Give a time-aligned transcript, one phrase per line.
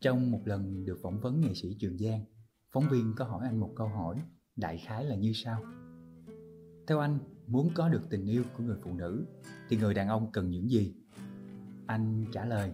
[0.00, 2.24] Trong một lần được phỏng vấn nghệ sĩ Trường Giang,
[2.72, 4.22] phóng viên có hỏi anh một câu hỏi
[4.56, 5.64] đại khái là như sau.
[6.86, 9.26] Theo anh, muốn có được tình yêu của người phụ nữ
[9.68, 10.94] thì người đàn ông cần những gì?
[11.86, 12.72] Anh trả lời,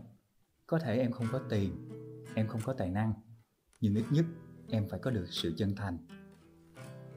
[0.67, 1.89] có thể em không có tiền,
[2.35, 3.13] em không có tài năng,
[3.81, 4.25] nhưng ít nhất
[4.69, 5.99] em phải có được sự chân thành.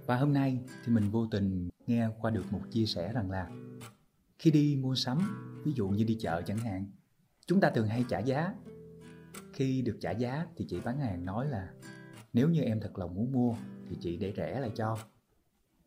[0.05, 3.49] Và hôm nay thì mình vô tình nghe qua được một chia sẻ rằng là
[4.39, 5.17] khi đi mua sắm,
[5.66, 6.85] ví dụ như đi chợ chẳng hạn,
[7.48, 8.53] chúng ta thường hay trả giá.
[9.53, 11.69] Khi được trả giá thì chị bán hàng nói là
[12.33, 13.55] nếu như em thật lòng muốn mua
[13.89, 14.97] thì chị để rẻ lại cho.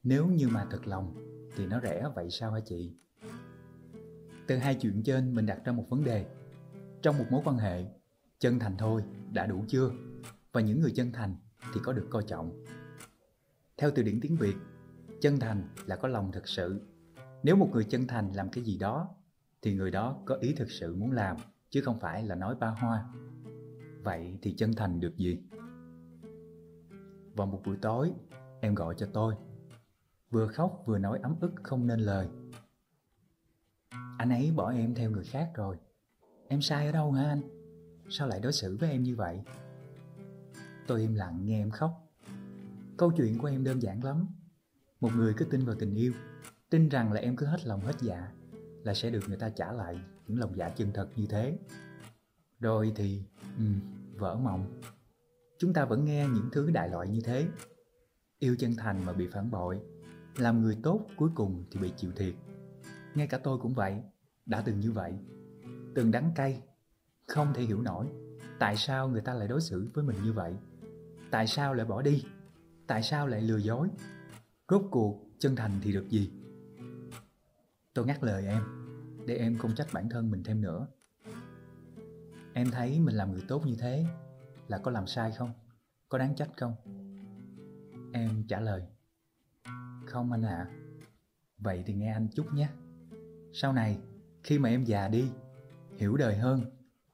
[0.03, 1.15] Nếu như mà thật lòng
[1.57, 2.93] thì nó rẻ vậy sao hả chị?
[4.47, 6.27] Từ hai chuyện trên mình đặt ra một vấn đề.
[7.03, 7.85] Trong một mối quan hệ,
[8.39, 9.91] chân thành thôi đã đủ chưa?
[10.53, 11.37] Và những người chân thành
[11.75, 12.65] thì có được coi trọng.
[13.77, 14.55] Theo từ điển tiếng Việt,
[15.21, 16.81] chân thành là có lòng thật sự.
[17.43, 19.15] Nếu một người chân thành làm cái gì đó
[19.63, 21.37] thì người đó có ý thực sự muốn làm
[21.71, 23.05] chứ không phải là nói ba hoa.
[24.03, 25.43] Vậy thì chân thành được gì?
[27.35, 28.13] Vào một buổi tối,
[28.61, 29.35] em gọi cho tôi.
[30.31, 32.29] Vừa khóc vừa nói ấm ức không nên lời.
[34.19, 35.77] Anh ấy bỏ em theo người khác rồi.
[36.49, 37.41] Em sai ở đâu hả anh?
[38.09, 39.43] Sao lại đối xử với em như vậy?
[40.87, 41.91] Tôi im lặng nghe em khóc.
[42.97, 44.27] Câu chuyện của em đơn giản lắm.
[45.01, 46.13] Một người cứ tin vào tình yêu,
[46.71, 48.33] tin rằng là em cứ hết lòng hết dạ
[48.85, 51.59] là sẽ được người ta trả lại những lòng dạ chân thật như thế.
[52.63, 53.23] Rồi thì,
[53.59, 53.65] ừ,
[54.17, 54.81] vỡ mộng.
[55.59, 57.49] Chúng ta vẫn nghe những thứ đại loại như thế.
[58.39, 59.81] Yêu chân thành mà bị phản bội,
[60.37, 62.35] làm người tốt cuối cùng thì bị chịu thiệt.
[63.15, 64.03] Ngay cả tôi cũng vậy,
[64.47, 65.13] đã từng như vậy.
[65.95, 66.63] Từng đắng cay,
[67.27, 68.07] không thể hiểu nổi
[68.63, 70.55] tại sao người ta lại đối xử với mình như vậy.
[71.31, 72.25] Tại sao lại bỏ đi?
[72.87, 73.89] Tại sao lại lừa dối?
[74.69, 76.31] Rốt cuộc chân thành thì được gì?
[77.95, 78.63] Tôi ngắt lời em,
[79.27, 80.87] để em không trách bản thân mình thêm nữa.
[82.55, 84.07] Em thấy mình làm người tốt như thế
[84.69, 85.53] là có làm sai không?
[86.09, 86.75] Có đáng trách không?
[88.13, 88.83] Em trả lời
[90.07, 90.71] Không anh ạ à.
[91.59, 92.69] Vậy thì nghe anh chút nhé
[93.53, 93.99] Sau này,
[94.43, 95.31] khi mà em già đi,
[95.97, 96.61] Hiểu đời hơn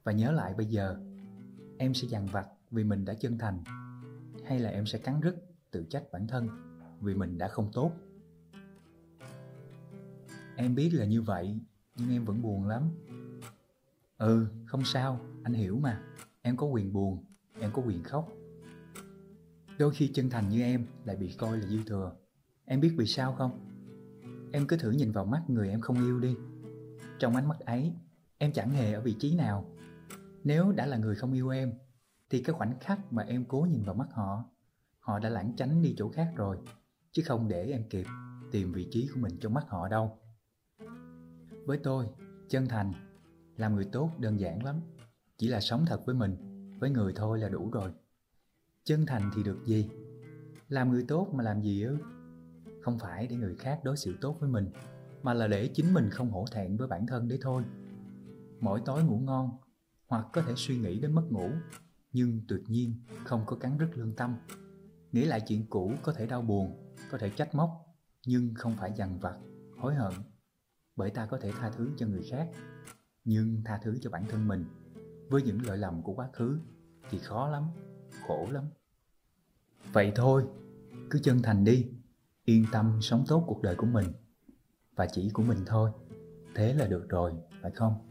[0.04, 0.96] Và nhớ lại bây giờ,
[1.78, 3.64] Em sẽ dằn vặt vì mình đã chân thành
[4.44, 5.36] Hay là em sẽ cắn rứt
[5.70, 6.48] tự trách bản thân
[7.00, 7.92] Vì mình đã không tốt
[10.56, 11.60] Em biết là như vậy,
[11.96, 12.90] Nhưng em vẫn buồn lắm
[14.18, 16.02] Ừ không sao, Anh hiểu mà.
[16.42, 17.24] Em có quyền buồn,
[17.60, 18.28] Em có quyền khóc.
[19.78, 22.16] Đôi khi chân thành như em lại bị coi là dư thừa.
[22.64, 23.60] Em biết vì sao không?
[24.52, 26.36] Em cứ thử nhìn vào mắt người em không yêu đi.
[27.18, 27.92] Trong ánh mắt ấy,
[28.38, 29.70] Em chẳng hề ở vị trí nào.
[30.44, 31.72] Nếu đã là người không yêu em,
[32.30, 34.44] Thì cái khoảnh khắc mà em cố nhìn vào mắt họ
[34.98, 36.58] Họ đã lãng tránh đi chỗ khác rồi,
[37.12, 38.06] Chứ không để em kịp
[38.52, 40.18] Tìm vị trí của mình trong mắt họ đâu.
[41.66, 42.06] Với tôi,
[42.48, 42.92] Chân thành
[43.58, 44.80] làm người tốt đơn giản lắm
[45.36, 46.36] Chỉ là sống thật với mình
[46.78, 47.92] Với người thôi là đủ rồi
[48.84, 49.90] Chân thành thì được gì?
[50.68, 51.98] Làm người tốt mà làm gì ư?
[52.80, 54.70] Không phải để người khác đối xử tốt với mình,
[55.22, 57.62] mà là để chính mình không hổ thẹn với bản thân đấy thôi.
[58.60, 59.50] Mỗi tối ngủ ngon,
[60.06, 61.50] hoặc có thể suy nghĩ đến mất ngủ,
[62.12, 64.36] nhưng tuyệt nhiên không có cắn rứt lương tâm.
[65.12, 67.70] Nghĩ lại chuyện cũ có thể đau buồn, có thể trách móc,
[68.26, 69.38] nhưng không phải dằn vặt,
[69.78, 70.12] hối hận.
[70.96, 72.48] Bởi ta có thể tha thứ cho người khác,
[73.28, 74.64] nhưng tha thứ cho bản thân mình
[75.28, 76.58] với những lỗi lầm của quá khứ
[77.10, 77.64] thì khó lắm,
[78.26, 78.64] khổ lắm.
[79.92, 80.44] Vậy thôi,
[81.10, 81.86] cứ chân thành đi,
[82.44, 84.06] yên tâm sống tốt cuộc đời của mình
[84.96, 85.90] và chỉ của mình thôi.
[86.54, 88.07] Thế là được rồi, phải không?